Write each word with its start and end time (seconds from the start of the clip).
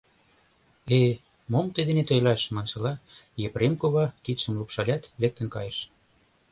«Э, 0.99 0.99
мом 1.51 1.65
тый 1.73 1.83
денет 1.87 2.07
ойлаш!» 2.13 2.41
маншыла, 2.55 2.93
Епрем 3.47 3.73
кува 3.81 4.05
кидшым 4.23 4.53
лупшалят, 4.59 5.03
лектын 5.21 5.47
кайыш. 5.55 5.77